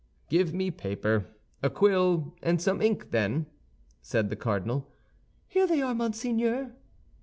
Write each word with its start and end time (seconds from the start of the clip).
"Give 0.29 0.51
me 0.51 0.71
paper, 0.71 1.27
a 1.61 1.69
quill, 1.69 2.33
and 2.41 2.59
some 2.59 2.81
ink, 2.81 3.11
then," 3.11 3.45
said 4.01 4.31
the 4.31 4.35
cardinal. 4.35 4.89
"Here 5.45 5.67
they 5.67 5.83
are, 5.83 5.93
monseigneur." 5.93 6.73